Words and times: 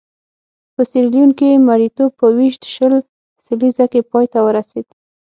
په 0.75 0.81
سیریلیون 0.89 1.31
کې 1.39 1.63
مریتوب 1.67 2.11
په 2.19 2.27
ویشت 2.37 2.63
شل 2.75 2.93
لسیزه 3.37 3.85
کې 3.91 4.01
پای 4.11 4.25
ته 4.33 4.39
ورسېد. 4.45 4.87